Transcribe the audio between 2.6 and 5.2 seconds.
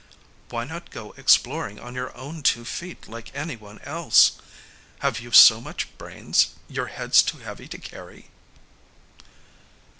feet like anyone else? Have